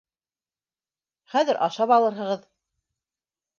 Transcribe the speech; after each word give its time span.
Хәҙер 1.35 1.61
ашап 1.67 1.95
алырһығыҙ. 1.99 2.51